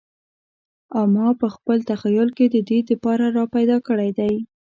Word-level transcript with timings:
او 0.95 1.03
ماپه 1.15 1.47
خپل 1.55 1.77
تخیل 1.89 2.29
کی 2.37 2.45
ددې 2.53 2.79
د 2.89 2.91
پاره 3.03 3.27
را 3.37 3.45
پیدا 3.55 3.77
کړی 3.87 4.09
دی 4.19 4.33